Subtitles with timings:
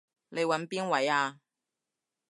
[0.29, 1.39] 你搵邊位啊？